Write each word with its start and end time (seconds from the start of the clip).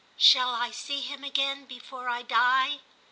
'Shall 0.17 0.49
I 0.55 0.71
see 0.71 0.99
him 1.01 1.23
again 1.23 1.65
before 1.65 2.09
I 2.09 2.23
die? 2.23 2.79